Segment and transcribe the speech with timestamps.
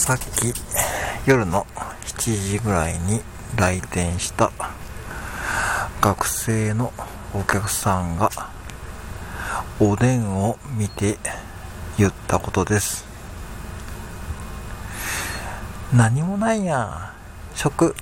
[0.00, 0.54] さっき
[1.26, 1.66] 夜の
[2.06, 3.20] 7時ぐらいに
[3.54, 4.50] 来店した
[6.00, 6.90] 学生の
[7.34, 8.30] お客さんが
[9.78, 11.18] おでんを見て
[11.98, 13.04] 言ったことです。
[15.92, 17.12] 何もないやん。
[17.54, 17.94] 食。